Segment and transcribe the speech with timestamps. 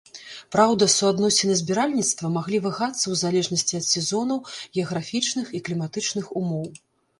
[0.53, 6.69] Праўда суадносіны збіральніцтва маглі вагацца ў залежнасці ад сезонаў геаграфічных і кліматычных умоў.